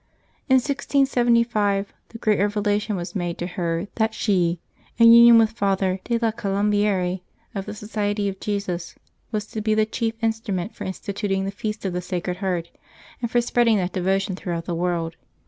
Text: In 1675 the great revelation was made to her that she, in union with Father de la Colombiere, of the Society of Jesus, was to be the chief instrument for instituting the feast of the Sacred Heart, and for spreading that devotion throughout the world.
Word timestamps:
In 0.49 0.55
1675 0.55 1.93
the 2.09 2.17
great 2.17 2.39
revelation 2.39 2.95
was 2.95 3.13
made 3.15 3.37
to 3.37 3.45
her 3.45 3.87
that 3.97 4.15
she, 4.15 4.59
in 4.97 5.11
union 5.13 5.37
with 5.37 5.51
Father 5.51 5.99
de 6.03 6.17
la 6.17 6.31
Colombiere, 6.31 7.19
of 7.53 7.67
the 7.67 7.75
Society 7.75 8.27
of 8.27 8.39
Jesus, 8.39 8.95
was 9.31 9.45
to 9.45 9.61
be 9.61 9.75
the 9.75 9.85
chief 9.85 10.15
instrument 10.23 10.73
for 10.73 10.85
instituting 10.85 11.45
the 11.45 11.51
feast 11.51 11.85
of 11.85 11.93
the 11.93 12.01
Sacred 12.01 12.37
Heart, 12.37 12.71
and 13.21 13.29
for 13.29 13.41
spreading 13.41 13.77
that 13.77 13.93
devotion 13.93 14.35
throughout 14.35 14.65
the 14.65 14.73
world. 14.73 15.17